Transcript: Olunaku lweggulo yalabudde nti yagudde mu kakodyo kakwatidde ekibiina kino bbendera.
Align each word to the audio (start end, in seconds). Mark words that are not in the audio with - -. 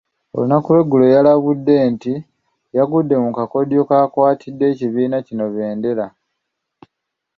Olunaku 0.35 0.67
lweggulo 0.75 1.05
yalabudde 1.15 1.75
nti 1.93 2.13
yagudde 2.77 3.15
mu 3.23 3.29
kakodyo 3.37 3.81
kakwatidde 3.89 4.65
ekibiina 4.71 5.17
kino 5.27 5.45
bbendera. 5.51 6.05